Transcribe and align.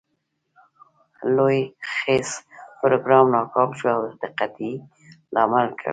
لوی 1.35 1.59
خیز 1.95 2.29
پروګرام 2.79 3.25
ناکام 3.35 3.69
شو 3.77 3.87
او 3.95 4.01
د 4.21 4.23
قحطي 4.37 4.71
لامل 5.33 5.67
ګړ. 5.79 5.87